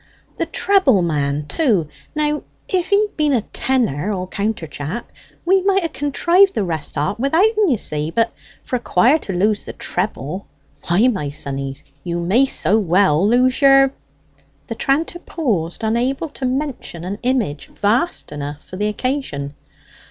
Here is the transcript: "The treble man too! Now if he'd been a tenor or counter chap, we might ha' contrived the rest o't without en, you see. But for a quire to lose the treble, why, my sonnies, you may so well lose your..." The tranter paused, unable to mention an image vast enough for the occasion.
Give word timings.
"The 0.37 0.47
treble 0.47 1.03
man 1.03 1.45
too! 1.45 1.87
Now 2.15 2.41
if 2.67 2.89
he'd 2.89 3.15
been 3.17 3.33
a 3.33 3.43
tenor 3.43 4.11
or 4.11 4.27
counter 4.27 4.65
chap, 4.65 5.11
we 5.45 5.61
might 5.61 5.85
ha' 5.87 5.93
contrived 5.93 6.55
the 6.55 6.63
rest 6.63 6.97
o't 6.97 7.19
without 7.19 7.45
en, 7.45 7.67
you 7.67 7.77
see. 7.77 8.09
But 8.09 8.33
for 8.63 8.77
a 8.77 8.79
quire 8.79 9.19
to 9.19 9.31
lose 9.31 9.63
the 9.63 9.73
treble, 9.73 10.47
why, 10.87 11.07
my 11.07 11.29
sonnies, 11.29 11.83
you 12.03 12.19
may 12.19 12.47
so 12.47 12.79
well 12.79 13.27
lose 13.27 13.61
your..." 13.61 13.93
The 14.69 14.73
tranter 14.73 15.19
paused, 15.19 15.83
unable 15.83 16.29
to 16.29 16.45
mention 16.47 17.03
an 17.03 17.19
image 17.21 17.67
vast 17.67 18.31
enough 18.31 18.63
for 18.67 18.77
the 18.77 18.87
occasion. 18.87 19.53